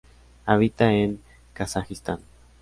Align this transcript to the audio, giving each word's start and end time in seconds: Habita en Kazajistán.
Habita 0.47 0.91
en 0.93 1.21
Kazajistán. 1.53 2.21